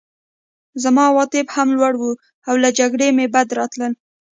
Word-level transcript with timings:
زما 0.83 1.03
عواطف 1.11 1.47
هم 1.55 1.67
لوړ 1.77 1.93
وو 1.97 2.11
او 2.49 2.55
له 2.63 2.69
جګړې 2.79 3.07
مې 3.17 3.25
بد 3.33 3.47
راتلل 3.57 3.93